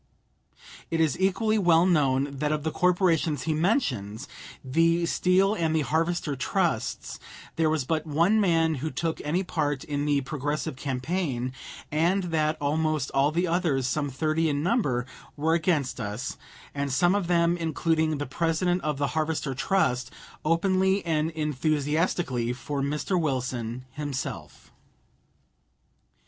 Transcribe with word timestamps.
It 0.89 0.99
is 0.99 1.15
equally 1.19 1.59
well 1.59 1.85
known 1.85 2.37
that 2.39 2.51
of 2.51 2.63
the 2.63 2.71
corporations 2.71 3.43
he 3.43 3.53
mentions, 3.53 4.27
the 4.65 5.05
Steel 5.05 5.53
and 5.53 5.75
the 5.75 5.81
Harvester 5.81 6.35
Trusts, 6.35 7.19
there 7.55 7.69
was 7.69 7.85
but 7.85 8.07
one 8.07 8.41
man 8.41 8.73
who 8.81 8.89
took 8.89 9.21
any 9.21 9.43
part 9.43 9.83
in 9.83 10.05
the 10.05 10.21
Progressive 10.21 10.75
campaign, 10.75 11.53
and 11.91 12.23
that 12.33 12.57
almost 12.59 13.11
all 13.11 13.31
the 13.31 13.45
others, 13.45 13.85
some 13.85 14.09
thirty 14.09 14.49
in 14.49 14.63
number, 14.63 15.05
were 15.37 15.53
against 15.53 15.99
us, 15.99 16.35
and 16.73 16.91
some 16.91 17.13
of 17.13 17.27
them, 17.27 17.55
including 17.55 18.17
the 18.17 18.25
President 18.25 18.81
of 18.81 18.97
the 18.97 19.09
Harvester 19.13 19.53
Trust, 19.53 20.09
openly 20.43 21.05
and 21.05 21.29
enthusiastically 21.29 22.53
for 22.53 22.81
Mr. 22.81 23.21
Wilson 23.21 23.85
himself. 23.91 24.71